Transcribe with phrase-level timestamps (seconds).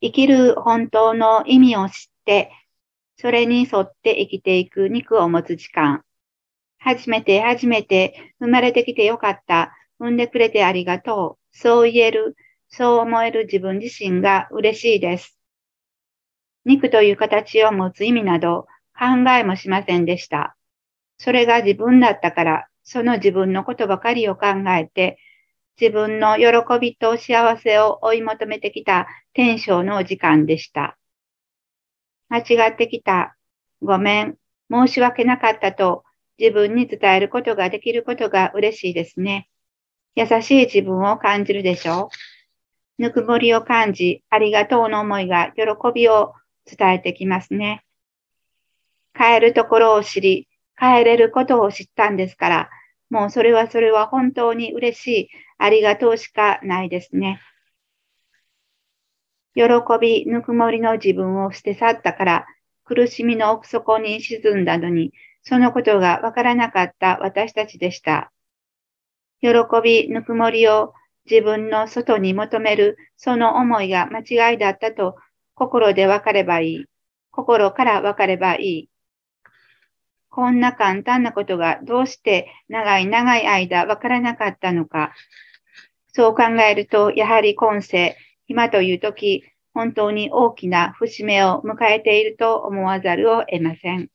[0.00, 1.94] 生きる本当の意味を知っ
[2.24, 2.50] て、
[3.16, 6.02] それに沿って生きていく肉を持つ時間。
[6.78, 9.72] 初めて初めて生まれてきてよかった。
[9.98, 11.56] 産んでくれてありがとう。
[11.56, 12.36] そう言える、
[12.68, 15.38] そう思える自分自身が嬉しいです。
[16.66, 18.66] 肉という形を持つ意味など
[18.98, 20.56] 考えもしませんでした。
[21.16, 25.18] それが自分だったから、その自分のことばかりを考えて、
[25.80, 26.46] 自分の喜
[26.80, 30.96] びと幸せを追い求めてきた天正の時間でした。
[32.28, 33.36] 間違ってきた。
[33.82, 34.36] ごめん。
[34.70, 36.04] 申し訳なかったと
[36.38, 39.48] 自分に伝えることができることが嬉しいですね。
[40.14, 42.10] 優しい自分を感じるでしょ
[42.98, 43.02] う。
[43.02, 45.62] ぬくもりを感じ、ありがとうの思いが喜
[45.94, 46.32] びを
[46.64, 47.84] 伝えてきますね。
[49.14, 52.70] 帰るところを知り、帰れることを知ったんですから、
[53.10, 57.40] もうそれはそれは本当に嬉しい、ありがとうしかないですね。
[59.54, 59.62] 喜
[60.00, 62.46] び、ぬくもりの自分を捨て去ったから、
[62.84, 68.32] 苦しみの奥底に沈んだのに、そのことがわからなかった私たちでした。
[69.40, 69.50] 喜
[69.82, 70.92] び、ぬくもりを
[71.28, 75.16] 自分の外に求める、その思いが間違いだったと
[75.54, 76.84] 心でわかればいい。
[77.30, 78.90] 心からわかればいい。
[80.36, 85.14] こんな簡単なことがどうして長い長い間わからなかったのか。
[86.08, 94.10] そう考えると、やはり今世、今という時、本当に大きな節目を迎えていると思わざるを得ません。